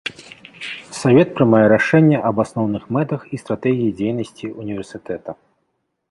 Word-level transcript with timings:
Савет 0.99 1.29
прымае 1.39 1.65
рашэнне 1.73 2.17
аб 2.29 2.35
асноўных 2.45 2.83
мэтах 2.97 3.21
і 3.37 3.41
стратэгіі 3.43 3.93
дзейнасці 3.99 4.49
універсітэта. 4.65 5.31